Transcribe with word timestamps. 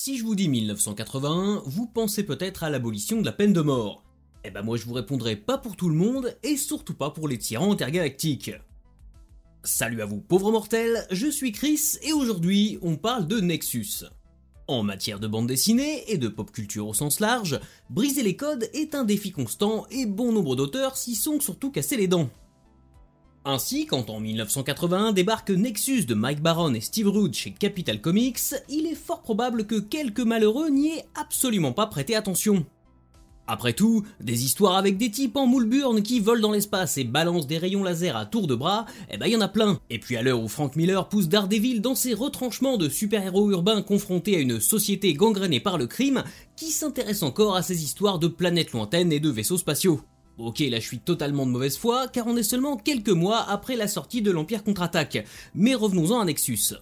Si 0.00 0.16
je 0.16 0.22
vous 0.22 0.36
dis 0.36 0.48
1981, 0.48 1.64
vous 1.66 1.88
pensez 1.88 2.22
peut-être 2.22 2.62
à 2.62 2.70
l'abolition 2.70 3.20
de 3.20 3.26
la 3.26 3.32
peine 3.32 3.52
de 3.52 3.62
mort. 3.62 4.04
Eh 4.44 4.50
ben 4.52 4.62
moi 4.62 4.76
je 4.76 4.84
vous 4.84 4.92
répondrai 4.92 5.34
pas 5.34 5.58
pour 5.58 5.74
tout 5.74 5.88
le 5.88 5.96
monde 5.96 6.38
et 6.44 6.56
surtout 6.56 6.94
pas 6.94 7.10
pour 7.10 7.26
les 7.26 7.36
tyrans 7.36 7.72
intergalactiques. 7.72 8.52
Salut 9.64 10.00
à 10.00 10.06
vous 10.06 10.20
pauvres 10.20 10.52
mortels, 10.52 11.04
je 11.10 11.26
suis 11.26 11.50
Chris 11.50 11.96
et 12.02 12.12
aujourd'hui 12.12 12.78
on 12.80 12.94
parle 12.94 13.26
de 13.26 13.40
Nexus. 13.40 14.04
En 14.68 14.84
matière 14.84 15.18
de 15.18 15.26
bande 15.26 15.48
dessinée 15.48 16.04
et 16.06 16.16
de 16.16 16.28
pop 16.28 16.52
culture 16.52 16.86
au 16.86 16.94
sens 16.94 17.18
large, 17.18 17.58
briser 17.90 18.22
les 18.22 18.36
codes 18.36 18.70
est 18.74 18.94
un 18.94 19.02
défi 19.02 19.32
constant 19.32 19.84
et 19.90 20.06
bon 20.06 20.30
nombre 20.30 20.54
d'auteurs 20.54 20.96
s'y 20.96 21.16
sont 21.16 21.40
surtout 21.40 21.72
cassés 21.72 21.96
les 21.96 22.06
dents. 22.06 22.30
Ainsi, 23.44 23.86
quand 23.86 24.10
en 24.10 24.20
1981 24.20 25.12
débarque 25.12 25.50
Nexus 25.50 26.04
de 26.04 26.14
Mike 26.14 26.42
Baron 26.42 26.74
et 26.74 26.80
Steve 26.80 27.08
Rude 27.08 27.34
chez 27.34 27.52
Capital 27.52 28.00
Comics, 28.00 28.54
il 28.68 28.86
est 28.86 28.94
fort 28.94 29.22
probable 29.22 29.66
que 29.66 29.78
quelques 29.78 30.20
malheureux 30.20 30.68
n'y 30.68 30.88
aient 30.88 31.04
absolument 31.14 31.72
pas 31.72 31.86
prêté 31.86 32.14
attention. 32.14 32.66
Après 33.50 33.72
tout, 33.72 34.04
des 34.20 34.44
histoires 34.44 34.76
avec 34.76 34.98
des 34.98 35.10
types 35.10 35.36
en 35.36 35.46
moule 35.46 35.70
qui 36.02 36.20
volent 36.20 36.42
dans 36.42 36.52
l'espace 36.52 36.98
et 36.98 37.04
balancent 37.04 37.46
des 37.46 37.56
rayons 37.56 37.82
laser 37.82 38.14
à 38.14 38.26
tour 38.26 38.46
de 38.46 38.54
bras, 38.54 38.84
eh 39.10 39.16
ben 39.16 39.26
y 39.26 39.36
en 39.36 39.40
a 39.40 39.48
plein. 39.48 39.80
Et 39.88 39.98
puis 39.98 40.18
à 40.18 40.22
l'heure 40.22 40.42
où 40.42 40.48
Frank 40.48 40.76
Miller 40.76 41.08
pousse 41.08 41.28
Daredevil 41.28 41.80
dans 41.80 41.94
ses 41.94 42.12
retranchements 42.12 42.76
de 42.76 42.90
super-héros 42.90 43.50
urbains 43.50 43.80
confrontés 43.80 44.36
à 44.36 44.40
une 44.40 44.60
société 44.60 45.14
gangrénée 45.14 45.60
par 45.60 45.78
le 45.78 45.86
crime, 45.86 46.24
qui 46.56 46.70
s'intéresse 46.70 47.22
encore 47.22 47.56
à 47.56 47.62
ces 47.62 47.82
histoires 47.82 48.18
de 48.18 48.28
planètes 48.28 48.72
lointaines 48.72 49.12
et 49.12 49.20
de 49.20 49.30
vaisseaux 49.30 49.56
spatiaux 49.56 50.02
Ok, 50.38 50.60
là 50.60 50.78
je 50.78 50.86
suis 50.86 51.00
totalement 51.00 51.46
de 51.46 51.50
mauvaise 51.50 51.76
foi, 51.76 52.06
car 52.06 52.28
on 52.28 52.36
est 52.36 52.44
seulement 52.44 52.76
quelques 52.76 53.08
mois 53.08 53.42
après 53.48 53.74
la 53.74 53.88
sortie 53.88 54.22
de 54.22 54.30
l'Empire 54.30 54.62
contre-attaque, 54.62 55.26
mais 55.54 55.74
revenons-en 55.74 56.20
à 56.20 56.24
Nexus. 56.24 56.74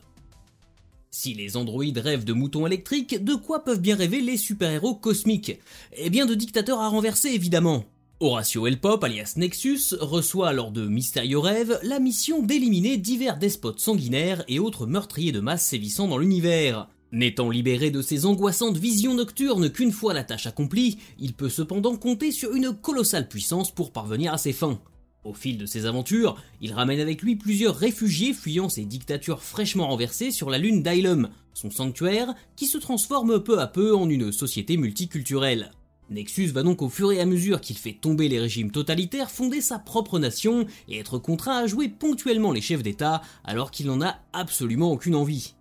Si 1.10 1.32
les 1.32 1.56
androïdes 1.56 1.96
rêvent 1.96 2.26
de 2.26 2.34
moutons 2.34 2.66
électriques, 2.66 3.24
de 3.24 3.34
quoi 3.34 3.64
peuvent 3.64 3.80
bien 3.80 3.96
rêver 3.96 4.20
les 4.20 4.36
super-héros 4.36 4.94
cosmiques? 4.94 5.58
Eh 5.96 6.10
bien 6.10 6.26
de 6.26 6.34
dictateurs 6.34 6.80
à 6.80 6.88
renverser 6.88 7.30
évidemment. 7.30 7.86
Horatio 8.20 8.66
Elpop, 8.66 9.02
alias 9.02 9.34
Nexus, 9.36 9.94
reçoit 10.00 10.52
lors 10.52 10.70
de 10.70 10.86
mystérieux 10.86 11.38
rêves 11.38 11.78
la 11.82 11.98
mission 11.98 12.42
d'éliminer 12.42 12.98
divers 12.98 13.38
despotes 13.38 13.80
sanguinaires 13.80 14.44
et 14.48 14.58
autres 14.58 14.86
meurtriers 14.86 15.32
de 15.32 15.40
masse 15.40 15.66
sévissant 15.66 16.08
dans 16.08 16.18
l'univers. 16.18 16.88
N'étant 17.12 17.50
libéré 17.50 17.90
de 17.90 18.02
ces 18.02 18.26
angoissantes 18.26 18.76
visions 18.76 19.14
nocturnes 19.14 19.70
qu'une 19.70 19.92
fois 19.92 20.12
la 20.12 20.24
tâche 20.24 20.46
accomplie, 20.46 20.98
il 21.18 21.34
peut 21.34 21.48
cependant 21.48 21.96
compter 21.96 22.32
sur 22.32 22.54
une 22.54 22.72
colossale 22.72 23.28
puissance 23.28 23.72
pour 23.72 23.92
parvenir 23.92 24.32
à 24.32 24.38
ses 24.38 24.52
fins. 24.52 24.80
Au 25.22 25.32
fil 25.32 25.56
de 25.58 25.66
ses 25.66 25.86
aventures, 25.86 26.36
il 26.60 26.72
ramène 26.72 27.00
avec 27.00 27.22
lui 27.22 27.36
plusieurs 27.36 27.76
réfugiés 27.76 28.32
fuyant 28.32 28.68
ces 28.68 28.84
dictatures 28.84 29.42
fraîchement 29.42 29.88
renversées 29.88 30.30
sur 30.30 30.50
la 30.50 30.58
lune 30.58 30.82
d'Ilum, 30.82 31.30
son 31.54 31.70
sanctuaire, 31.70 32.34
qui 32.56 32.66
se 32.66 32.78
transforme 32.78 33.42
peu 33.42 33.60
à 33.60 33.66
peu 33.66 33.94
en 33.94 34.08
une 34.08 34.32
société 34.32 34.76
multiculturelle. 34.76 35.72
Nexus 36.10 36.46
va 36.46 36.62
donc 36.62 36.82
au 36.82 36.88
fur 36.88 37.10
et 37.10 37.20
à 37.20 37.26
mesure 37.26 37.60
qu'il 37.60 37.76
fait 37.76 37.98
tomber 38.00 38.28
les 38.28 38.38
régimes 38.38 38.70
totalitaires 38.70 39.30
fonder 39.30 39.60
sa 39.60 39.80
propre 39.80 40.20
nation 40.20 40.66
et 40.88 40.98
être 40.98 41.18
contraint 41.18 41.58
à 41.58 41.66
jouer 41.66 41.88
ponctuellement 41.88 42.52
les 42.52 42.60
chefs 42.60 42.84
d'État 42.84 43.22
alors 43.42 43.72
qu'il 43.72 43.86
n'en 43.86 44.00
a 44.02 44.18
absolument 44.32 44.92
aucune 44.92 45.16
envie. 45.16 45.54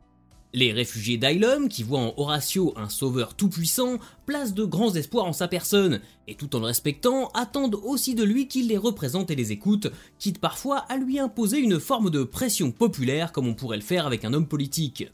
Les 0.55 0.71
réfugiés 0.71 1.17
d'Ilum, 1.17 1.67
qui 1.67 1.83
voient 1.83 1.99
en 1.99 2.13
Horatio 2.15 2.73
un 2.77 2.87
sauveur 2.87 3.33
tout-puissant, 3.33 3.97
placent 4.25 4.53
de 4.53 4.63
grands 4.63 4.95
espoirs 4.95 5.25
en 5.25 5.33
sa 5.33 5.49
personne, 5.49 5.99
et 6.29 6.35
tout 6.35 6.55
en 6.55 6.59
le 6.59 6.67
respectant, 6.67 7.27
attendent 7.33 7.77
aussi 7.83 8.15
de 8.15 8.23
lui 8.23 8.47
qu'il 8.47 8.69
les 8.69 8.77
représente 8.77 9.29
et 9.29 9.35
les 9.35 9.51
écoute, 9.51 9.91
quitte 10.17 10.39
parfois 10.39 10.77
à 10.87 10.95
lui 10.95 11.19
imposer 11.19 11.57
une 11.57 11.77
forme 11.77 12.09
de 12.09 12.23
pression 12.23 12.71
populaire 12.71 13.33
comme 13.33 13.49
on 13.49 13.53
pourrait 13.53 13.75
le 13.75 13.83
faire 13.83 14.07
avec 14.07 14.23
un 14.23 14.31
homme 14.31 14.47
politique. 14.47 15.11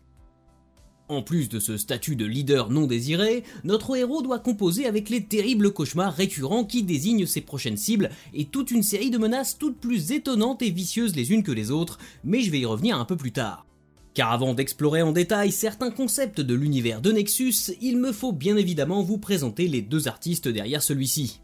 En 1.09 1.23
plus 1.23 1.50
de 1.50 1.59
ce 1.59 1.76
statut 1.76 2.16
de 2.16 2.26
leader 2.26 2.70
non 2.70 2.86
désiré, 2.86 3.44
notre 3.64 3.95
héros 3.95 4.22
doit 4.22 4.38
composer 4.38 4.86
avec 4.86 5.09
les 5.09 5.26
terribles 5.26 5.73
cauchemars 5.73 6.14
récurrents 6.14 6.66
qui 6.66 6.83
désignent 6.83 7.26
ses 7.26 7.42
prochaines 7.42 7.78
cibles 7.78 8.11
et 8.36 8.45
toute 8.45 8.70
une 8.70 8.83
série 8.83 9.09
de 9.09 9.17
menaces 9.17 9.58
toutes 9.58 9.80
plus 9.80 10.11
étonnantes 10.11 10.61
et 10.61 10.70
vicieuses 10.70 11.15
les 11.15 11.32
unes 11.32 11.42
que 11.42 11.52
les 11.52 11.71
autres, 11.71 11.98
mais 12.23 12.42
je 12.42 12.52
vais 12.52 12.60
y 12.60 12.65
revenir 12.65 12.99
un 12.99 13.05
peu 13.05 13.17
plus 13.17 13.32
tard. 13.32 13.65
Car 14.14 14.33
avant 14.33 14.54
d'explorer 14.54 15.02
en 15.02 15.14
détail 15.14 15.52
certains 15.52 15.92
concepts 15.92 16.42
de 16.42 16.54
l'univers 16.54 17.02
de 17.02 17.11
Nexus, 17.11 17.73
il 17.82 17.98
me 17.98 18.11
faut 18.11 18.33
bien 18.33 18.58
évidemment 18.58 19.04
vous 19.04 19.17
présenter 19.17 19.67
les 19.67 19.82
deux 19.82 20.08
artistes 20.10 20.49
derrière 20.49 20.83
celui-ci. 20.83 21.39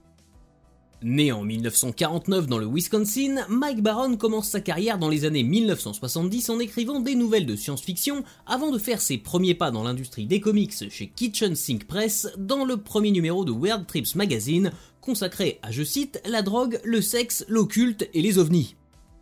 Né 1.03 1.31
en 1.31 1.43
1949 1.43 2.47
dans 2.47 2.57
le 2.57 2.65
Wisconsin, 2.65 3.45
Mike 3.49 3.83
Baron 3.83 4.17
commence 4.17 4.49
sa 4.49 4.61
carrière 4.61 4.97
dans 4.97 5.09
les 5.09 5.25
années 5.25 5.43
1970 5.43 6.49
en 6.49 6.59
écrivant 6.59 6.99
des 6.99 7.13
nouvelles 7.13 7.45
de 7.45 7.55
science-fiction 7.55 8.23
avant 8.47 8.71
de 8.71 8.79
faire 8.79 8.99
ses 8.99 9.19
premiers 9.19 9.53
pas 9.53 9.69
dans 9.69 9.83
l'industrie 9.83 10.25
des 10.25 10.41
comics 10.41 10.89
chez 10.89 11.07
Kitchen 11.07 11.55
Sink 11.55 11.85
Press 11.85 12.27
dans 12.39 12.65
le 12.65 12.77
premier 12.77 13.11
numéro 13.11 13.45
de 13.45 13.51
Weird 13.51 13.85
Trips 13.85 14.15
Magazine 14.15 14.71
consacré 14.99 15.59
à, 15.61 15.71
je 15.71 15.83
cite, 15.83 16.19
la 16.25 16.41
drogue, 16.41 16.81
le 16.83 16.99
sexe, 16.99 17.45
l'occulte 17.47 18.09
et 18.15 18.23
les 18.23 18.39
ovnis. 18.39 18.75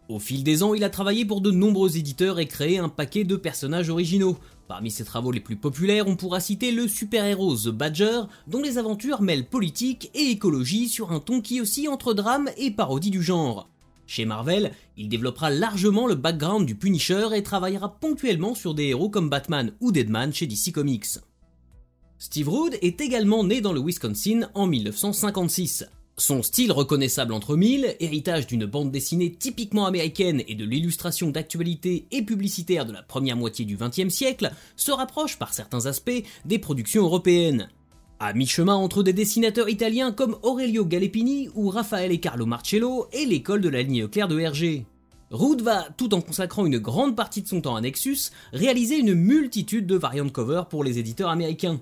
Au 0.08 0.20
fil 0.20 0.44
des 0.44 0.62
ans, 0.62 0.76
il 0.76 0.84
a 0.84 0.90
travaillé 0.92 1.26
pour 1.26 1.42
de 1.42 1.50
nombreux 1.50 1.98
éditeurs 1.98 2.40
et 2.40 2.48
créé 2.48 2.78
un 2.78 2.90
paquet 2.90 3.24
de 3.24 3.36
personnages 3.36 3.90
originaux. 3.90 4.38
Parmi 4.68 4.92
ses 4.92 5.04
travaux 5.04 5.32
les 5.32 5.40
plus 5.40 5.56
populaires, 5.56 6.08
on 6.08 6.16
pourra 6.16 6.40
citer 6.40 6.72
le 6.72 6.88
super-héros 6.88 7.56
The 7.56 7.70
Badger, 7.70 8.22
dont 8.48 8.62
les 8.62 8.78
aventures 8.78 9.24
mêlent 9.24 9.48
politique 9.48 10.12
et 10.14 10.30
écologie 10.30 10.90
sur 10.90 11.12
un 11.12 11.20
ton 11.20 11.42
qui 11.42 11.60
aussi 11.60 11.88
entre 11.88 12.14
drame 12.14 12.50
et 12.58 12.70
parodie 12.70 13.10
du 13.10 13.24
genre. 13.24 13.68
Chez 14.06 14.26
Marvel, 14.26 14.74
il 14.96 15.10
développera 15.10 15.50
largement 15.50 16.06
le 16.06 16.14
background 16.14 16.68
du 16.68 16.76
Punisher 16.76 17.30
et 17.34 17.42
travaillera 17.42 17.96
ponctuellement 18.00 18.54
sur 18.54 18.76
des 18.76 18.86
héros 18.86 19.10
comme 19.10 19.30
Batman 19.30 19.72
ou 19.82 19.92
Deadman 19.92 20.32
chez 20.32 20.46
DC 20.46 20.72
Comics. 20.72 21.18
Steve 22.20 22.50
Rude 22.50 22.78
est 22.82 23.02
également 23.02 23.44
né 23.44 23.60
dans 23.60 23.74
le 23.74 23.82
Wisconsin 23.82 24.50
en 24.54 24.68
1956. 24.68 25.86
Son 26.18 26.44
style 26.44 26.72
reconnaissable 26.72 27.34
entre 27.34 27.58
mille, 27.58 27.94
héritage 28.00 28.48
d'une 28.48 28.66
bande 28.66 28.90
dessinée 28.90 29.34
typiquement 29.34 29.86
américaine 29.86 30.44
et 30.48 30.56
de 30.56 30.64
l'illustration 30.64 31.30
d'actualité 31.30 32.08
et 32.12 32.22
publicitaire 32.22 32.86
de 32.86 32.94
la 32.94 33.04
première 33.04 33.36
moitié 33.36 33.66
du 33.66 33.76
XXe 33.76 34.14
siècle, 34.14 34.52
se 34.78 34.94
rapproche 34.94 35.38
par 35.38 35.54
certains 35.54 35.88
aspects 35.88 36.24
des 36.46 36.58
productions 36.58 37.04
européennes. 37.04 37.68
À 38.22 38.32
mi-chemin 38.32 38.76
entre 38.76 39.04
des 39.04 39.12
dessinateurs 39.12 39.68
italiens 39.68 40.14
comme 40.14 40.38
Aurelio 40.42 40.86
Gallepini 40.86 41.50
ou 41.54 41.70
Raphaël 41.70 42.14
et 42.14 42.22
Carlo 42.22 42.46
Marcello 42.46 43.08
et 43.12 43.26
l'école 43.26 43.60
de 43.60 43.68
la 43.68 43.82
ligne 43.82 44.08
claire 44.08 44.30
de 44.30 44.40
Hergé. 44.40 44.86
Rude 45.32 45.64
va, 45.64 45.86
tout 45.98 46.14
en 46.14 46.22
consacrant 46.22 46.66
une 46.66 46.78
grande 46.78 47.18
partie 47.18 47.42
de 47.42 47.48
son 47.50 47.60
temps 47.60 47.76
à 47.76 47.82
Nexus, 47.82 48.32
réaliser 48.54 48.98
une 49.00 49.16
multitude 49.16 49.86
de 49.86 49.98
variantes 49.98 50.32
cover 50.32 50.64
pour 50.70 50.86
les 50.86 50.98
éditeurs 50.98 51.30
américains. 51.30 51.82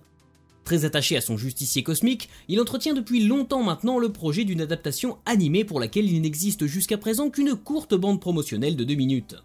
Très 0.64 0.86
attaché 0.86 1.18
à 1.18 1.22
son 1.22 1.38
justicier 1.38 1.84
cosmique, 1.84 2.30
il 2.48 2.62
entretient 2.62 2.94
depuis 2.94 3.26
longtemps 3.26 3.64
maintenant 3.64 4.00
le 4.00 4.12
projet 4.12 4.46
d'une 4.46 4.62
adaptation 4.62 5.18
animée 5.26 5.66
pour 5.66 5.80
laquelle 5.80 6.10
il 6.10 6.22
n'existe 6.22 6.66
jusqu'à 6.66 6.98
présent 6.98 7.30
qu'une 7.30 7.56
courte 7.56 7.96
bande 7.96 8.22
promotionnelle 8.22 8.78
de 8.78 8.84
2 8.84 8.96
minutes. 8.96 9.36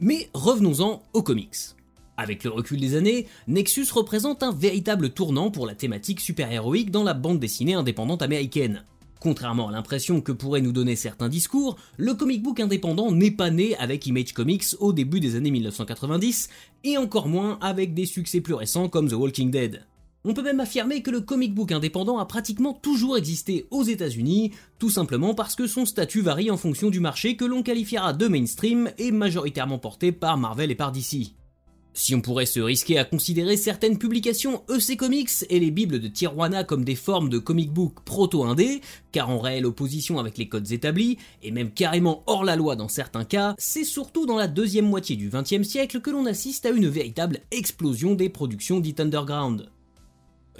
Mais 0.00 0.28
revenons-en 0.34 1.02
aux 1.12 1.22
comics. 1.22 1.76
Avec 2.16 2.42
le 2.44 2.50
recul 2.50 2.80
des 2.80 2.96
années, 2.96 3.26
Nexus 3.48 3.86
représente 3.92 4.42
un 4.42 4.52
véritable 4.52 5.10
tournant 5.10 5.50
pour 5.50 5.66
la 5.66 5.74
thématique 5.74 6.20
super-héroïque 6.20 6.90
dans 6.90 7.04
la 7.04 7.14
bande 7.14 7.38
dessinée 7.38 7.74
indépendante 7.74 8.22
américaine. 8.22 8.84
Contrairement 9.20 9.68
à 9.68 9.72
l'impression 9.72 10.22
que 10.22 10.32
pourraient 10.32 10.62
nous 10.62 10.72
donner 10.72 10.96
certains 10.96 11.28
discours, 11.28 11.76
le 11.98 12.14
comic 12.14 12.42
book 12.42 12.58
indépendant 12.58 13.12
n'est 13.12 13.30
pas 13.30 13.50
né 13.50 13.76
avec 13.76 14.06
Image 14.06 14.32
Comics 14.32 14.64
au 14.80 14.92
début 14.92 15.20
des 15.20 15.36
années 15.36 15.50
1990, 15.50 16.48
et 16.84 16.96
encore 16.96 17.28
moins 17.28 17.58
avec 17.60 17.94
des 17.94 18.06
succès 18.06 18.40
plus 18.40 18.54
récents 18.54 18.88
comme 18.88 19.08
The 19.08 19.14
Walking 19.14 19.50
Dead. 19.50 19.84
On 20.22 20.34
peut 20.34 20.42
même 20.42 20.60
affirmer 20.60 21.00
que 21.00 21.10
le 21.10 21.22
comic 21.22 21.54
book 21.54 21.72
indépendant 21.72 22.18
a 22.18 22.26
pratiquement 22.26 22.74
toujours 22.74 23.16
existé 23.16 23.66
aux 23.70 23.84
États-Unis, 23.84 24.52
tout 24.78 24.90
simplement 24.90 25.34
parce 25.34 25.54
que 25.54 25.66
son 25.66 25.86
statut 25.86 26.20
varie 26.20 26.50
en 26.50 26.58
fonction 26.58 26.90
du 26.90 27.00
marché 27.00 27.36
que 27.36 27.46
l'on 27.46 27.62
qualifiera 27.62 28.12
de 28.12 28.28
mainstream 28.28 28.90
et 28.98 29.12
majoritairement 29.12 29.78
porté 29.78 30.12
par 30.12 30.36
Marvel 30.36 30.70
et 30.70 30.74
par 30.74 30.92
DC. 30.92 31.32
Si 31.94 32.14
on 32.14 32.20
pourrait 32.20 32.44
se 32.44 32.60
risquer 32.60 32.98
à 32.98 33.04
considérer 33.04 33.56
certaines 33.56 33.96
publications 33.96 34.62
EC 34.68 34.98
Comics 34.98 35.30
et 35.48 35.58
les 35.58 35.70
bibles 35.70 35.98
de 35.98 36.08
Tijuana 36.08 36.64
comme 36.64 36.84
des 36.84 36.94
formes 36.96 37.30
de 37.30 37.38
comic 37.38 37.72
book 37.72 38.00
proto-indé, 38.04 38.82
car 39.12 39.30
en 39.30 39.38
réelle 39.40 39.66
opposition 39.66 40.18
avec 40.18 40.36
les 40.36 40.48
codes 40.48 40.70
établis, 40.70 41.16
et 41.42 41.50
même 41.50 41.70
carrément 41.70 42.22
hors 42.26 42.44
la 42.44 42.56
loi 42.56 42.76
dans 42.76 42.88
certains 42.88 43.24
cas, 43.24 43.54
c'est 43.56 43.84
surtout 43.84 44.26
dans 44.26 44.36
la 44.36 44.48
deuxième 44.48 44.88
moitié 44.88 45.16
du 45.16 45.30
XXe 45.30 45.66
siècle 45.66 46.00
que 46.00 46.10
l'on 46.10 46.26
assiste 46.26 46.66
à 46.66 46.70
une 46.70 46.88
véritable 46.88 47.40
explosion 47.50 48.14
des 48.14 48.28
productions 48.28 48.80
dites 48.80 49.00
underground. 49.00 49.70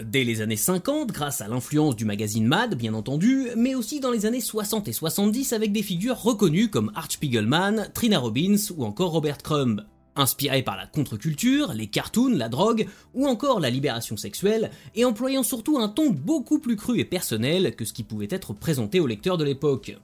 Dès 0.02 0.24
les 0.24 0.40
années 0.40 0.56
50, 0.56 1.12
grâce 1.12 1.42
à 1.42 1.48
l'influence 1.48 1.94
du 1.94 2.06
magazine 2.06 2.46
Mad, 2.46 2.74
bien 2.74 2.94
entendu, 2.94 3.48
mais 3.54 3.74
aussi 3.74 4.00
dans 4.00 4.10
les 4.10 4.24
années 4.24 4.40
60 4.40 4.88
et 4.88 4.92
70 4.92 5.52
avec 5.52 5.72
des 5.72 5.82
figures 5.82 6.16
reconnues 6.16 6.70
comme 6.70 6.90
Art 6.94 7.12
Spiegelman, 7.12 7.90
Trina 7.92 8.18
Robbins 8.18 8.56
ou 8.76 8.84
encore 8.84 9.10
Robert 9.10 9.38
Crumb. 9.38 9.84
Inspiré 10.16 10.62
par 10.62 10.76
la 10.76 10.86
contre-culture, 10.86 11.74
les 11.74 11.86
cartoons, 11.86 12.34
la 12.34 12.48
drogue 12.48 12.86
ou 13.14 13.26
encore 13.26 13.60
la 13.60 13.68
libération 13.68 14.16
sexuelle, 14.16 14.70
et 14.94 15.04
employant 15.04 15.42
surtout 15.42 15.78
un 15.78 15.88
ton 15.88 16.10
beaucoup 16.10 16.60
plus 16.60 16.76
cru 16.76 16.98
et 16.98 17.04
personnel 17.04 17.76
que 17.76 17.84
ce 17.84 17.92
qui 17.92 18.02
pouvait 18.02 18.28
être 18.30 18.54
présenté 18.54 19.00
aux 19.00 19.06
lecteurs 19.06 19.38
de 19.38 19.44
l'époque. 19.44 19.96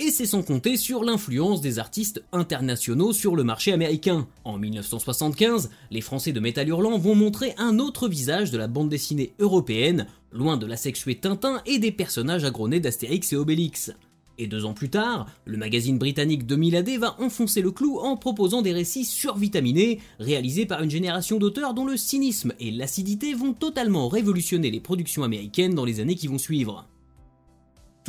Et 0.00 0.10
c'est 0.10 0.24
sans 0.24 0.42
compter 0.42 0.78
sur 0.78 1.04
l'influence 1.04 1.60
des 1.60 1.78
artistes 1.78 2.24
internationaux 2.32 3.12
sur 3.12 3.36
le 3.36 3.44
marché 3.44 3.70
américain. 3.70 4.26
En 4.44 4.56
1975, 4.56 5.70
les 5.90 6.00
Français 6.00 6.32
de 6.32 6.40
Métal 6.40 6.68
Hurlant 6.68 6.96
vont 6.96 7.14
montrer 7.14 7.54
un 7.58 7.78
autre 7.78 8.08
visage 8.08 8.50
de 8.50 8.56
la 8.56 8.66
bande 8.66 8.88
dessinée 8.88 9.34
européenne, 9.38 10.06
loin 10.32 10.56
de 10.56 10.64
la 10.64 10.78
sexuée 10.78 11.16
Tintin 11.16 11.60
et 11.66 11.78
des 11.78 11.92
personnages 11.92 12.44
agronnés 12.44 12.80
d'Astérix 12.80 13.34
et 13.34 13.36
Obélix. 13.36 13.92
Et 14.38 14.46
deux 14.46 14.64
ans 14.64 14.72
plus 14.72 14.88
tard, 14.88 15.26
le 15.44 15.58
magazine 15.58 15.98
britannique 15.98 16.46
2000 16.46 16.76
AD 16.76 16.88
va 16.98 17.20
enfoncer 17.20 17.60
le 17.60 17.70
clou 17.70 17.98
en 17.98 18.16
proposant 18.16 18.62
des 18.62 18.72
récits 18.72 19.04
survitaminés, 19.04 20.00
réalisés 20.18 20.64
par 20.64 20.82
une 20.82 20.90
génération 20.90 21.36
d'auteurs 21.36 21.74
dont 21.74 21.84
le 21.84 21.98
cynisme 21.98 22.54
et 22.58 22.70
l'acidité 22.70 23.34
vont 23.34 23.52
totalement 23.52 24.08
révolutionner 24.08 24.70
les 24.70 24.80
productions 24.80 25.24
américaines 25.24 25.74
dans 25.74 25.84
les 25.84 26.00
années 26.00 26.14
qui 26.14 26.26
vont 26.26 26.38
suivre. 26.38 26.86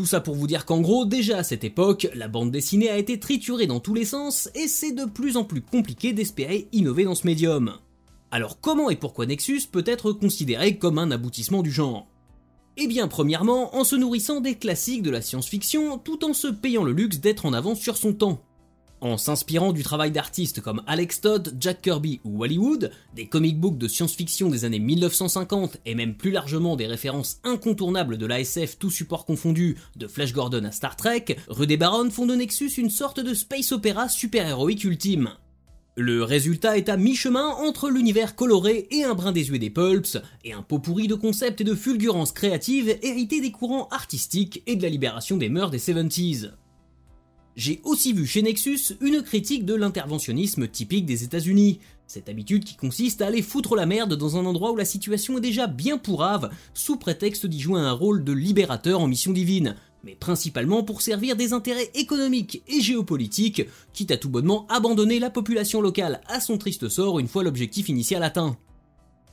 Tout 0.01 0.07
ça 0.07 0.19
pour 0.19 0.33
vous 0.33 0.48
dire 0.48 0.65
qu'en 0.65 0.81
gros, 0.81 1.06
déjà 1.06 1.38
à 1.38 1.44
cette 1.44 1.63
époque, 1.63 2.09
la 2.15 2.27
bande 2.27 2.50
dessinée 2.50 2.89
a 2.89 2.98
été 2.98 3.19
triturée 3.19 3.68
dans 3.68 3.80
tous 3.80 3.94
les 3.94 4.03
sens 4.03 4.50
et 4.56 4.68
c'est 4.68 4.94
de 4.94 5.06
plus 5.06 5.38
en 5.38 5.44
plus 5.44 5.62
compliqué 5.62 6.12
d'espérer 6.12 6.68
innover 6.71 7.03
dans 7.03 7.13
ce 7.13 7.27
médium. 7.27 7.74
Alors 8.31 8.59
comment 8.59 8.89
et 8.89 8.95
pourquoi 8.95 9.27
Nexus 9.27 9.62
peut 9.71 9.83
être 9.86 10.12
considéré 10.12 10.80
comme 10.80 10.98
un 10.98 11.12
aboutissement 11.12 11.62
du 11.62 11.69
genre? 11.69 12.07
Eh 12.77 12.88
bien, 12.88 13.07
premièrement, 13.07 13.75
en 13.75 13.83
se 13.83 13.95
nourrissant 13.95 14.42
des 14.42 14.56
classiques 14.56 15.03
de 15.03 15.12
la 15.12 15.21
science-fiction, 15.21 16.00
tout 16.00 16.25
en 16.25 16.33
se 16.33 16.47
payant 16.47 16.83
le 16.83 16.94
luxe 16.94 17.19
d'être 17.19 17.45
en 17.45 17.54
avance 17.54 17.80
sur 17.80 17.95
son 17.95 18.13
temps. 18.13 18.42
En 19.01 19.18
s'inspirant 19.18 19.74
du 19.74 19.81
travail 19.81 20.12
d'artistes 20.12 20.62
comme 20.62 20.83
Alex 20.86 21.21
Todd, 21.21 21.56
Jack 21.59 21.81
Kirby 21.81 22.19
ou 22.24 22.44
Hollywood, 22.44 22.92
des 23.15 23.25
comic 23.25 23.59
books 23.59 23.80
de 23.80 23.88
science-fiction 23.88 24.48
des 24.48 24.63
années 24.63 24.77
1950 24.77 25.77
et 25.88 25.95
même 25.95 26.13
plus 26.13 26.30
largement 26.30 26.75
des 26.75 26.86
références 26.86 27.39
incontournables 27.44 28.19
de 28.19 28.27
l'ASF 28.27 28.77
tout 28.77 28.92
support 28.92 29.25
confondu, 29.25 29.75
de 29.95 30.07
Flash 30.07 30.33
Gordon 30.33 30.65
à 30.65 30.71
Star 30.71 30.95
Trek, 30.95 31.25
Rude 31.48 31.71
et 31.71 31.77
Baron 31.77 32.12
font 32.12 32.27
de 32.27 32.36
Nexus 32.36 32.77
une 32.77 32.92
sorte 32.92 33.19
de 33.19 33.33
space 33.33 33.71
opéra 33.71 34.07
super-héroïque 34.07 34.83
ultime. 34.83 35.31
Le 35.97 36.24
résultat 36.24 36.77
est 36.77 36.88
à 36.88 36.95
mi-chemin 36.95 37.47
entre 37.47 37.89
l'univers 37.89 38.36
coloré 38.36 38.88
et 38.92 39.04
un 39.04 39.15
brin 39.15 39.31
désuet 39.31 39.57
des 39.57 39.71
pulps, 39.71 40.19
et 40.45 40.54
un 40.54 40.62
pot 40.62 40.77
pourri 40.77 41.07
de 41.07 41.15
concepts 41.15 41.62
et 41.62 41.63
de 41.65 41.74
fulgurances 41.74 42.31
créatives 42.33 42.95
hérités 43.01 43.42
des 43.42 43.51
courants 43.51 43.88
artistiques 43.89 44.62
et 44.68 44.75
de 44.75 44.83
la 44.83 44.89
libération 44.89 45.38
des 45.38 45.50
mœurs 45.50 45.71
des 45.71 45.80
70s. 45.80 46.51
J'ai 47.57 47.81
aussi 47.83 48.13
vu 48.13 48.25
chez 48.25 48.42
Nexus 48.42 48.95
une 49.01 49.21
critique 49.21 49.65
de 49.65 49.75
l'interventionnisme 49.75 50.69
typique 50.69 51.06
des 51.06 51.25
États-Unis, 51.25 51.80
cette 52.07 52.30
habitude 52.30 52.63
qui 52.63 52.77
consiste 52.77 53.21
à 53.21 53.27
aller 53.27 53.42
foutre 53.42 53.75
la 53.75 53.86
merde 53.86 54.15
dans 54.15 54.38
un 54.38 54.45
endroit 54.45 54.71
où 54.71 54.77
la 54.77 54.86
situation 54.86 55.38
est 55.38 55.42
déjà 55.42 55.68
bien 55.68 55.98
pourrave, 55.98 56.50
sous 56.74 56.95
prétexte 56.95 57.45
d'y 57.45 57.59
jouer 57.59 57.81
un 57.81 57.92
rôle 57.92 58.24
de 58.24 58.31
libérateur 58.31 59.01
en 59.01 59.07
mission 59.07 59.33
divine, 59.33 59.75
mais 60.06 60.15
principalement 60.15 60.83
pour 60.83 61.01
servir 61.01 61.36
des 61.36 61.51
intérêts 61.51 61.92
économiques 61.94 62.63
et 62.69 62.80
géopolitiques, 62.80 63.63
quitte 63.92 64.12
à 64.12 64.18
tout 64.18 64.30
bonnement 64.30 64.65
abandonner 64.69 65.19
la 65.19 65.30
population 65.30 65.81
locale 65.81 66.21
à 66.27 66.39
son 66.39 66.57
triste 66.57 66.88
sort 66.88 67.19
une 67.19 67.27
fois 67.27 67.44
l'objectif 67.44 67.89
initial 67.89 68.24
atteint. 68.24 68.57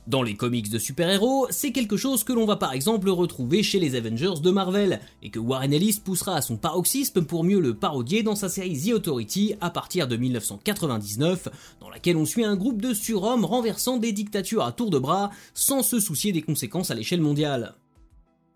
Dans 0.09 0.23
les 0.23 0.33
comics 0.33 0.71
de 0.71 0.79
super-héros, 0.79 1.45
c'est 1.51 1.71
quelque 1.71 1.95
chose 1.95 2.23
que 2.23 2.33
l'on 2.33 2.47
va 2.47 2.55
par 2.55 2.73
exemple 2.73 3.11
retrouver 3.11 3.61
chez 3.61 3.77
les 3.77 3.93
Avengers 3.93 4.41
de 4.41 4.49
Marvel, 4.49 5.01
et 5.21 5.29
que 5.29 5.37
Warren 5.37 5.71
Ellis 5.71 6.01
poussera 6.03 6.33
à 6.33 6.41
son 6.41 6.57
paroxysme 6.57 7.23
pour 7.23 7.43
mieux 7.43 7.59
le 7.59 7.75
parodier 7.75 8.23
dans 8.23 8.33
sa 8.33 8.49
série 8.49 8.75
The 8.75 8.93
Authority 8.93 9.53
à 9.61 9.69
partir 9.69 10.07
de 10.07 10.17
1999, 10.17 11.49
dans 11.79 11.91
laquelle 11.91 12.17
on 12.17 12.25
suit 12.25 12.43
un 12.43 12.55
groupe 12.55 12.81
de 12.81 12.95
surhommes 12.95 13.45
renversant 13.45 13.97
des 13.97 14.11
dictatures 14.11 14.63
à 14.63 14.71
tour 14.71 14.89
de 14.89 14.97
bras, 14.97 15.29
sans 15.53 15.83
se 15.83 15.99
soucier 15.99 16.31
des 16.31 16.41
conséquences 16.41 16.89
à 16.89 16.95
l'échelle 16.95 17.21
mondiale. 17.21 17.75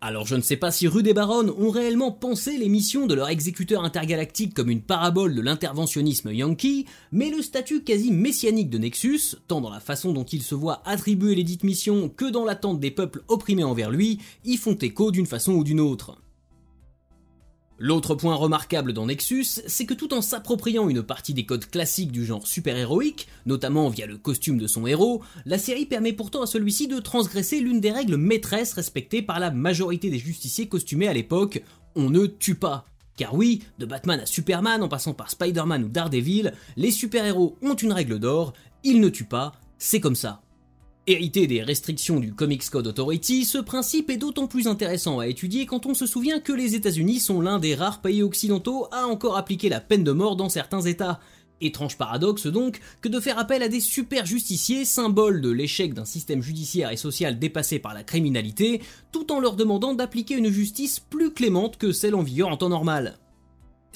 Alors 0.06 0.26
je 0.26 0.36
ne 0.36 0.42
sais 0.42 0.58
pas 0.58 0.70
si 0.70 0.86
Rude 0.86 1.06
et 1.06 1.14
Baron 1.14 1.54
ont 1.56 1.70
réellement 1.70 2.12
pensé 2.12 2.58
les 2.58 2.68
missions 2.68 3.06
de 3.06 3.14
leur 3.14 3.30
exécuteur 3.30 3.84
intergalactique 3.84 4.52
comme 4.52 4.68
une 4.68 4.82
parabole 4.82 5.34
de 5.34 5.40
l'interventionnisme 5.40 6.30
yankee, 6.30 6.84
mais 7.10 7.30
le 7.30 7.40
statut 7.40 7.82
quasi 7.84 8.12
messianique 8.12 8.68
de 8.68 8.76
Nexus, 8.76 9.36
tant 9.48 9.62
dans 9.62 9.70
la 9.70 9.80
façon 9.80 10.12
dont 10.12 10.24
il 10.24 10.42
se 10.42 10.54
voit 10.54 10.82
attribuer 10.84 11.34
les 11.34 11.42
dites 11.42 11.64
missions 11.64 12.10
que 12.10 12.26
dans 12.26 12.44
l'attente 12.44 12.80
des 12.80 12.90
peuples 12.90 13.22
opprimés 13.28 13.64
envers 13.64 13.90
lui, 13.90 14.18
y 14.44 14.58
font 14.58 14.74
écho 14.74 15.10
d'une 15.10 15.24
façon 15.24 15.52
ou 15.52 15.64
d'une 15.64 15.80
autre. 15.80 16.18
L'autre 17.86 18.14
point 18.14 18.34
remarquable 18.34 18.94
dans 18.94 19.04
Nexus, 19.04 19.60
c'est 19.66 19.84
que 19.84 19.92
tout 19.92 20.14
en 20.14 20.22
s'appropriant 20.22 20.88
une 20.88 21.02
partie 21.02 21.34
des 21.34 21.44
codes 21.44 21.68
classiques 21.68 22.12
du 22.12 22.24
genre 22.24 22.46
super-héroïque, 22.46 23.28
notamment 23.44 23.90
via 23.90 24.06
le 24.06 24.16
costume 24.16 24.56
de 24.56 24.66
son 24.66 24.86
héros, 24.86 25.20
la 25.44 25.58
série 25.58 25.84
permet 25.84 26.14
pourtant 26.14 26.40
à 26.40 26.46
celui-ci 26.46 26.88
de 26.88 26.98
transgresser 26.98 27.60
l'une 27.60 27.82
des 27.82 27.90
règles 27.90 28.16
maîtresses 28.16 28.72
respectées 28.72 29.20
par 29.20 29.38
la 29.38 29.50
majorité 29.50 30.08
des 30.08 30.18
justiciers 30.18 30.66
costumés 30.66 31.08
à 31.08 31.12
l'époque, 31.12 31.62
on 31.94 32.08
ne 32.08 32.24
tue 32.24 32.54
pas. 32.54 32.86
Car 33.18 33.34
oui, 33.34 33.62
de 33.78 33.84
Batman 33.84 34.20
à 34.20 34.24
Superman 34.24 34.82
en 34.82 34.88
passant 34.88 35.12
par 35.12 35.28
Spider-Man 35.28 35.84
ou 35.84 35.88
Daredevil, 35.88 36.54
les 36.78 36.90
super-héros 36.90 37.58
ont 37.60 37.74
une 37.74 37.92
règle 37.92 38.18
d'or, 38.18 38.54
ils 38.82 38.98
ne 38.98 39.10
tuent 39.10 39.24
pas, 39.24 39.52
c'est 39.76 40.00
comme 40.00 40.16
ça. 40.16 40.40
Hérité 41.06 41.46
des 41.46 41.62
restrictions 41.62 42.18
du 42.18 42.32
Comics 42.32 42.70
Code 42.70 42.86
Authority, 42.86 43.44
ce 43.44 43.58
principe 43.58 44.08
est 44.08 44.16
d'autant 44.16 44.46
plus 44.46 44.66
intéressant 44.66 45.18
à 45.18 45.26
étudier 45.26 45.66
quand 45.66 45.84
on 45.84 45.92
se 45.92 46.06
souvient 46.06 46.40
que 46.40 46.54
les 46.54 46.76
États-Unis 46.76 47.20
sont 47.20 47.42
l'un 47.42 47.58
des 47.58 47.74
rares 47.74 48.00
pays 48.00 48.22
occidentaux 48.22 48.88
à 48.90 49.06
encore 49.06 49.36
appliquer 49.36 49.68
la 49.68 49.82
peine 49.82 50.02
de 50.02 50.12
mort 50.12 50.34
dans 50.34 50.48
certains 50.48 50.80
États. 50.80 51.20
Étrange 51.60 51.98
paradoxe 51.98 52.46
donc 52.46 52.80
que 53.02 53.10
de 53.10 53.20
faire 53.20 53.38
appel 53.38 53.62
à 53.62 53.68
des 53.68 53.80
super 53.80 54.24
justiciers, 54.24 54.86
symbole 54.86 55.42
de 55.42 55.50
l'échec 55.50 55.92
d'un 55.92 56.06
système 56.06 56.40
judiciaire 56.40 56.90
et 56.90 56.96
social 56.96 57.38
dépassé 57.38 57.78
par 57.78 57.92
la 57.92 58.02
criminalité, 58.02 58.80
tout 59.12 59.30
en 59.30 59.40
leur 59.40 59.56
demandant 59.56 59.92
d'appliquer 59.92 60.36
une 60.36 60.48
justice 60.48 61.00
plus 61.00 61.34
clémente 61.34 61.76
que 61.76 61.92
celle 61.92 62.14
en 62.14 62.22
vigueur 62.22 62.48
en 62.48 62.56
temps 62.56 62.70
normal. 62.70 63.18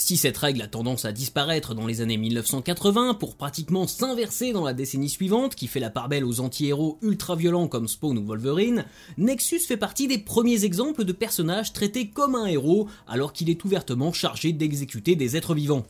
Si 0.00 0.16
cette 0.16 0.38
règle 0.38 0.62
a 0.62 0.68
tendance 0.68 1.04
à 1.04 1.10
disparaître 1.10 1.74
dans 1.74 1.84
les 1.84 2.00
années 2.02 2.16
1980 2.16 3.14
pour 3.14 3.34
pratiquement 3.34 3.88
s'inverser 3.88 4.52
dans 4.52 4.64
la 4.64 4.72
décennie 4.72 5.08
suivante 5.08 5.56
qui 5.56 5.66
fait 5.66 5.80
la 5.80 5.90
part 5.90 6.08
belle 6.08 6.24
aux 6.24 6.38
anti-héros 6.38 6.98
ultra-violents 7.02 7.66
comme 7.66 7.88
Spawn 7.88 8.16
ou 8.16 8.24
Wolverine, 8.24 8.84
Nexus 9.18 9.58
fait 9.58 9.76
partie 9.76 10.06
des 10.06 10.18
premiers 10.18 10.64
exemples 10.64 11.04
de 11.04 11.12
personnages 11.12 11.72
traités 11.72 12.10
comme 12.10 12.36
un 12.36 12.46
héros 12.46 12.86
alors 13.08 13.32
qu'il 13.32 13.50
est 13.50 13.64
ouvertement 13.64 14.12
chargé 14.12 14.52
d'exécuter 14.52 15.16
des 15.16 15.36
êtres 15.36 15.56
vivants. 15.56 15.84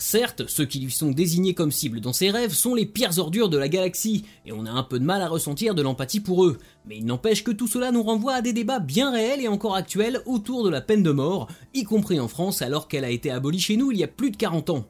Certes, 0.00 0.44
ceux 0.46 0.64
qui 0.64 0.78
lui 0.78 0.92
sont 0.92 1.10
désignés 1.10 1.54
comme 1.54 1.72
cible 1.72 2.00
dans 2.00 2.12
ses 2.12 2.30
rêves 2.30 2.54
sont 2.54 2.76
les 2.76 2.86
pires 2.86 3.18
ordures 3.18 3.48
de 3.48 3.58
la 3.58 3.68
galaxie, 3.68 4.24
et 4.46 4.52
on 4.52 4.64
a 4.64 4.70
un 4.70 4.84
peu 4.84 5.00
de 5.00 5.04
mal 5.04 5.22
à 5.22 5.28
ressentir 5.28 5.74
de 5.74 5.82
l'empathie 5.82 6.20
pour 6.20 6.44
eux, 6.44 6.58
mais 6.86 6.98
il 6.98 7.04
n'empêche 7.04 7.42
que 7.42 7.50
tout 7.50 7.66
cela 7.66 7.90
nous 7.90 8.04
renvoie 8.04 8.34
à 8.34 8.40
des 8.40 8.52
débats 8.52 8.78
bien 8.78 9.10
réels 9.10 9.40
et 9.40 9.48
encore 9.48 9.74
actuels 9.74 10.22
autour 10.24 10.62
de 10.62 10.70
la 10.70 10.80
peine 10.80 11.02
de 11.02 11.10
mort, 11.10 11.48
y 11.74 11.82
compris 11.82 12.20
en 12.20 12.28
France 12.28 12.62
alors 12.62 12.86
qu'elle 12.86 13.04
a 13.04 13.10
été 13.10 13.32
abolie 13.32 13.58
chez 13.58 13.76
nous 13.76 13.90
il 13.90 13.98
y 13.98 14.04
a 14.04 14.08
plus 14.08 14.30
de 14.30 14.36
40 14.36 14.70
ans. 14.70 14.84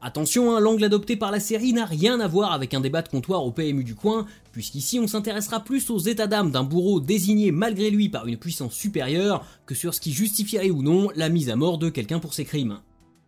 Attention, 0.00 0.56
hein, 0.56 0.60
l'angle 0.60 0.84
adopté 0.84 1.16
par 1.16 1.30
la 1.30 1.40
série 1.40 1.74
n'a 1.74 1.84
rien 1.84 2.18
à 2.18 2.26
voir 2.26 2.52
avec 2.52 2.72
un 2.72 2.80
débat 2.80 3.02
de 3.02 3.08
comptoir 3.08 3.44
au 3.44 3.52
PMU 3.52 3.84
du 3.84 3.94
coin, 3.94 4.24
puisqu'ici 4.52 4.98
on 4.98 5.06
s'intéressera 5.06 5.60
plus 5.60 5.90
aux 5.90 5.98
états 5.98 6.26
d'âme 6.26 6.50
d'un 6.50 6.64
bourreau 6.64 6.98
désigné 6.98 7.52
malgré 7.52 7.90
lui 7.90 8.08
par 8.08 8.26
une 8.26 8.38
puissance 8.38 8.72
supérieure 8.72 9.44
que 9.66 9.74
sur 9.74 9.92
ce 9.92 10.00
qui 10.00 10.12
justifierait 10.12 10.70
ou 10.70 10.82
non 10.82 11.10
la 11.14 11.28
mise 11.28 11.50
à 11.50 11.56
mort 11.56 11.76
de 11.76 11.90
quelqu'un 11.90 12.20
pour 12.20 12.32
ses 12.32 12.46
crimes. 12.46 12.80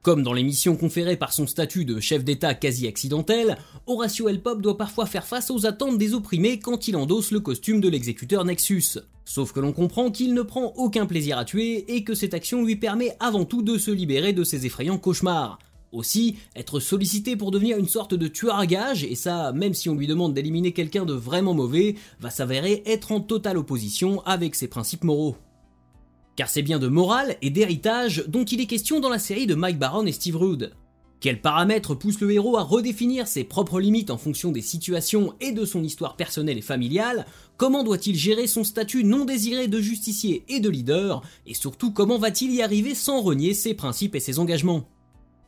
Comme 0.07 0.23
dans 0.23 0.35
les 0.35 0.45
missions 0.45 0.77
conférées 0.77 1.17
par 1.17 1.33
son 1.33 1.49
statut 1.49 1.85
de 1.85 1.99
chef 1.99 2.23
d'État 2.23 2.55
quasi 2.55 2.87
accidentel, 2.87 3.59
Horatio 3.89 4.29
Pop 4.39 4.63
doit 4.63 4.77
parfois 4.77 5.05
faire 5.05 5.27
face 5.27 5.51
aux 5.51 5.67
attentes 5.67 5.99
des 5.99 6.15
opprimés 6.15 6.61
quand 6.61 6.87
il 6.87 6.95
endosse 6.95 7.33
le 7.33 7.41
costume 7.41 7.81
de 7.81 7.89
l'exécuteur 7.89 8.45
Nexus. 8.45 9.01
Sauf 9.25 9.51
que 9.51 9.59
l'on 9.59 9.73
comprend 9.73 10.13
qu'il 10.13 10.33
ne 10.33 10.43
prend 10.43 10.73
aucun 10.77 11.07
plaisir 11.07 11.39
à 11.39 11.45
tuer 11.45 11.93
et 11.93 12.05
que 12.05 12.15
cette 12.15 12.35
action 12.35 12.65
lui 12.65 12.77
permet 12.77 13.17
avant 13.19 13.45
tout 13.45 13.63
de 13.63 13.79
se 13.79 13.91
libérer 13.91 14.33
de 14.33 14.45
ses 14.45 14.65
effrayants 14.65 14.99
cauchemars. 14.99 15.59
Aussi, 15.91 16.37
être 16.55 16.79
sollicité 16.79 17.35
pour 17.35 17.51
devenir 17.51 17.77
une 17.77 17.89
sorte 17.89 18.15
de 18.15 18.29
tueur 18.29 18.61
à 18.61 18.67
gage, 18.67 19.03
et 19.03 19.17
ça 19.17 19.51
même 19.51 19.75
si 19.75 19.89
on 19.89 19.97
lui 19.97 20.07
demande 20.07 20.35
d'éliminer 20.35 20.71
quelqu'un 20.71 21.05
de 21.05 21.15
vraiment 21.15 21.53
mauvais, 21.53 21.97
va 22.21 22.31
s'avérer 22.31 22.85
être 22.87 23.11
en 23.11 23.21
totale 23.21 23.59
opposition 23.59 24.23
avec 24.25 24.55
ses 24.55 24.69
principes 24.69 25.03
moraux. 25.03 25.37
Car 26.37 26.51
c'est 26.51 26.63
bien 26.63 26.79
de 26.79 26.89
morale 26.89 27.37
et 27.41 27.49
d'héritage 27.49 28.25
dont 28.29 28.45
il 28.45 28.61
est 28.61 28.67
question 28.67 29.01
dans 29.01 29.09
la 29.09 29.19
série 29.19 29.47
de 29.47 29.55
Mike 29.55 29.79
Baron 29.79 30.05
et 30.05 30.13
Steve 30.13 30.37
Rude. 30.37 30.73
Quels 31.19 31.41
paramètres 31.41 31.95
poussent 31.95 32.21
le 32.21 32.31
héros 32.31 32.59
à 32.59 32.63
redéfinir 32.63 33.27
ses 33.27 33.43
propres 33.43 33.81
limites 33.81 34.11
en 34.11 34.19
fonction 34.19 34.53
des 34.53 34.61
situations 34.61 35.33
et 35.41 35.53
de 35.53 35.65
son 35.65 35.83
histoire 35.83 36.15
personnelle 36.15 36.59
et 36.59 36.63
familiale? 36.63 37.25
Comment 37.57 37.85
doit-il 37.85 38.15
gérer 38.17 38.47
son 38.47 38.65
statut 38.65 39.03
non 39.03 39.25
désiré 39.25 39.67
de 39.67 39.81
justicier 39.81 40.45
et 40.51 40.61
de 40.61 40.69
leader? 40.69 41.23
Et 41.47 41.55
surtout, 41.55 41.91
comment 41.91 42.19
va-t-il 42.19 42.53
y 42.53 42.61
arriver 42.61 42.95
sans 42.95 43.23
renier 43.23 43.55
ses 43.55 43.73
principes 43.73 44.15
et 44.15 44.21
ses 44.21 44.39
engagements? 44.39 44.87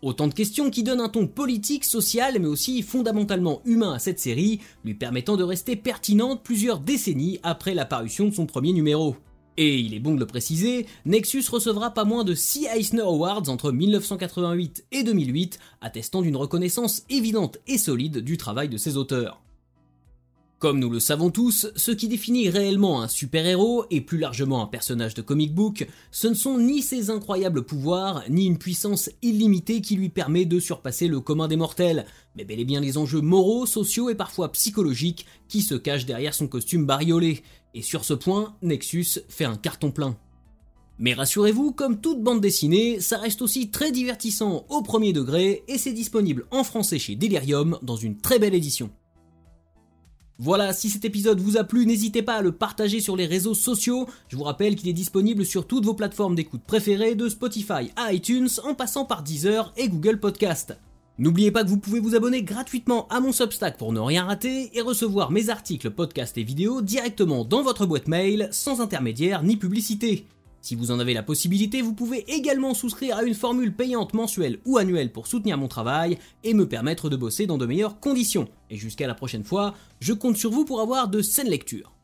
Autant 0.01 0.29
de 0.29 0.33
questions 0.33 0.71
qui 0.71 0.85
donnent 0.85 1.03
un 1.03 1.11
ton 1.11 1.27
politique, 1.27 1.85
social, 1.85 2.39
mais 2.41 2.49
aussi 2.49 2.81
fondamentalement 2.81 3.61
humain 3.67 3.93
à 3.93 3.99
cette 3.99 4.21
série, 4.21 4.61
lui 4.85 4.95
permettant 4.95 5.37
de 5.37 5.45
rester 5.45 5.77
pertinente 5.77 6.43
plusieurs 6.43 6.81
décennies 6.81 7.41
après 7.43 7.75
la 7.75 7.85
parution 7.85 8.25
de 8.25 8.35
son 8.35 8.47
premier 8.47 8.73
numéro. 8.73 9.17
Et 9.61 9.77
il 9.77 9.93
est 9.93 9.99
bon 9.99 10.15
de 10.15 10.21
le 10.21 10.27
préciser, 10.27 10.87
Nexus 11.05 11.43
recevra 11.51 11.91
pas 11.91 12.05
moins 12.05 12.23
de 12.23 12.33
6 12.33 12.67
Eisner 12.67 13.01
Awards 13.01 13.49
entre 13.49 13.73
1988 13.73 14.85
et 14.93 15.03
2008, 15.03 15.59
attestant 15.81 16.23
d'une 16.23 16.37
reconnaissance 16.37 17.03
évidente 17.11 17.59
et 17.67 17.77
solide 17.77 18.19
du 18.19 18.37
travail 18.37 18.69
de 18.69 18.77
ses 18.77 18.97
auteurs. 18.97 19.43
Comme 20.61 20.81
nous 20.81 20.91
le 20.91 20.99
savons 20.99 21.31
tous, 21.31 21.69
ce 21.77 21.93
qui 21.93 22.09
définit 22.09 22.51
réellement 22.51 23.01
un 23.01 23.07
super-héros, 23.07 23.85
et 23.91 24.01
plus 24.01 24.19
largement 24.19 24.61
un 24.61 24.67
personnage 24.67 25.15
de 25.15 25.23
comic 25.23 25.55
book, 25.55 25.87
ce 26.11 26.27
ne 26.27 26.35
sont 26.35 26.59
ni 26.59 26.83
ses 26.83 27.11
incroyables 27.11 27.65
pouvoirs, 27.65 28.25
ni 28.29 28.47
une 28.47 28.59
puissance 28.59 29.09
illimitée 29.23 29.81
qui 29.81 29.95
lui 29.95 30.09
permet 30.09 30.47
de 30.47 30.59
surpasser 30.59 31.07
le 31.07 31.21
commun 31.21 31.47
des 31.47 31.57
mortels, 31.57 32.07
mais 32.37 32.45
bel 32.45 32.59
et 32.59 32.65
bien 32.65 32.81
les 32.81 32.99
enjeux 32.99 33.21
moraux, 33.21 33.67
sociaux 33.67 34.11
et 34.11 34.17
parfois 34.17 34.51
psychologiques 34.51 35.27
qui 35.49 35.63
se 35.63 35.77
cachent 35.77 36.07
derrière 36.07 36.35
son 36.35 36.49
costume 36.49 36.87
bariolé. 36.87 37.45
Et 37.75 37.83
sur 37.83 38.05
ce 38.05 38.15
point, 38.15 38.57
Nexus 38.63 39.21
fait 39.29 39.45
un 39.45 39.57
carton 39.57 39.91
plein. 39.91 40.17
Mais 40.99 41.15
rassurez-vous, 41.15 41.73
comme 41.73 42.01
toute 42.01 42.23
bande 42.23 42.41
dessinée, 42.41 42.99
ça 42.99 43.19
reste 43.19 43.41
aussi 43.41 43.71
très 43.71 43.93
divertissant 43.93 44.67
au 44.69 44.83
premier 44.83 45.13
degré, 45.13 45.63
et 45.69 45.79
c'est 45.79 45.93
disponible 45.93 46.47
en 46.51 46.65
français 46.65 46.99
chez 46.99 47.15
Delirium 47.15 47.79
dans 47.83 47.97
une 47.97 48.17
très 48.17 48.41
belle 48.41 48.55
édition. 48.55 48.91
Voilà, 50.41 50.73
si 50.73 50.89
cet 50.89 51.05
épisode 51.05 51.41
vous 51.41 51.57
a 51.57 51.65
plu, 51.65 51.85
n'hésitez 51.85 52.23
pas 52.23 52.37
à 52.37 52.43
le 52.43 52.53
partager 52.53 53.01
sur 53.01 53.17
les 53.17 53.27
réseaux 53.27 53.55
sociaux. 53.55 54.07
Je 54.29 54.37
vous 54.37 54.45
rappelle 54.45 54.77
qu'il 54.77 54.89
est 54.89 54.93
disponible 54.93 55.45
sur 55.45 55.67
toutes 55.67 55.85
vos 55.85 55.95
plateformes 55.95 56.37
d'écoute 56.37 56.63
préférées, 56.65 57.17
de 57.17 57.29
Spotify 57.29 57.91
à 57.97 58.13
iTunes, 58.13 58.49
en 58.65 58.75
passant 58.75 59.05
par 59.05 59.23
Deezer 59.23 59.73
et 59.77 59.89
Google 59.89 60.21
Podcast. 60.21 60.77
N'oubliez 61.21 61.51
pas 61.51 61.65
que 61.65 61.69
vous 61.69 61.79
pouvez 61.79 61.99
vous 61.99 62.15
abonner 62.15 62.45
gratuitement 62.45 63.09
à 63.09 63.19
mon 63.19 63.33
Substack 63.33 63.77
pour 63.77 63.93
ne 63.93 63.99
rien 63.99 64.25
rater 64.25 64.71
et 64.79 64.81
recevoir 64.81 65.33
mes 65.33 65.51
articles, 65.51 65.91
podcasts 65.91 66.39
et 66.39 66.45
vidéos 66.45 66.81
directement 66.81 67.45
dans 67.45 67.63
votre 67.63 67.87
boîte 67.87 68.07
mail, 68.07 68.49
sans 68.53 68.81
intermédiaire 68.81 69.43
ni 69.43 69.57
publicité. 69.57 70.27
Si 70.61 70.77
vous 70.77 70.93
en 70.93 71.01
avez 71.01 71.15
la 71.15 71.25
possibilité, 71.25 71.83
vous 71.83 71.93
pouvez 71.93 72.25
également 72.33 72.73
souscrire 72.73 73.17
à 73.17 73.25
une 73.25 73.35
formule 73.35 73.75
payante 73.75 74.15
mensuelle 74.15 74.61
ou 74.65 74.79
annuelle 74.79 75.11
pour 75.11 75.27
soutenir 75.27 75.59
mon 75.59 75.67
travail 75.67 76.19
et 76.45 76.55
me 76.55 76.69
permettre 76.69 77.11
de 77.11 77.17
bosser 77.17 77.47
dans 77.47 77.59
de 77.59 77.67
meilleures 77.67 77.99
conditions. 77.99 78.47
Et 78.71 78.77
jusqu'à 78.77 79.09
la 79.09 79.15
prochaine 79.15 79.45
fois, 79.45 79.75
je 79.99 80.13
compte 80.13 80.37
sur 80.37 80.53
vous 80.53 80.65
pour 80.65 80.81
avoir 80.81 81.09
de 81.09 81.21
saines 81.21 81.51
lectures. 81.51 81.98